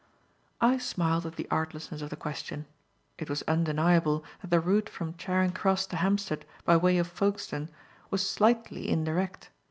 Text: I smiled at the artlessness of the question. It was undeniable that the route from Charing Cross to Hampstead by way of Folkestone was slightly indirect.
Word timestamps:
I 0.59 0.79
smiled 0.79 1.27
at 1.27 1.35
the 1.35 1.47
artlessness 1.51 2.01
of 2.01 2.09
the 2.09 2.15
question. 2.15 2.65
It 3.19 3.29
was 3.29 3.43
undeniable 3.43 4.23
that 4.41 4.49
the 4.49 4.59
route 4.59 4.89
from 4.89 5.13
Charing 5.15 5.51
Cross 5.51 5.85
to 5.93 5.97
Hampstead 5.97 6.43
by 6.65 6.75
way 6.75 6.97
of 6.97 7.05
Folkestone 7.05 7.69
was 8.09 8.27
slightly 8.27 8.89
indirect. 8.89 9.51